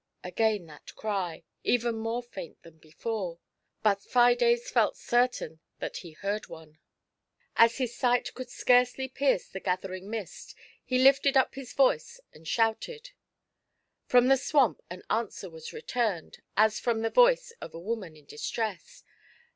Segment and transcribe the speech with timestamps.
[0.23, 3.37] Again that cry, even more faint than before;
[3.83, 6.79] but Fides felt certain that he heard one.
[7.55, 12.47] As his sight could scarcely pierce the gathering mist, he lifted up his voice and
[12.47, 13.11] shouted.
[14.07, 18.25] From the swamp an answer was returned, as from the voice of a woman in
[18.25, 19.03] distress.